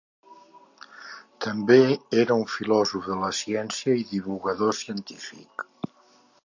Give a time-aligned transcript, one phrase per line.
[1.45, 1.77] També
[2.21, 5.71] era un filòsof de la ciència i divulgador científic.